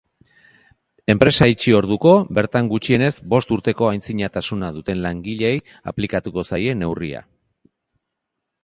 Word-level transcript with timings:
Enpresa 1.13 1.47
itxi 1.55 1.75
orduko 1.79 2.13
bertan 2.39 2.71
gutxienez 2.71 3.11
bost 3.35 3.53
urteko 3.59 3.91
antzinatasuna 3.91 4.71
duten 4.79 5.05
langileei 5.05 5.55
aplikatuko 5.95 6.49
zaie 6.53 6.79
neurria. 6.81 7.25